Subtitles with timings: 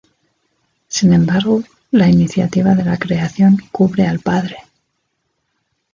[0.87, 4.57] Sin embargo, la iniciativa de la creación cubre al Padre.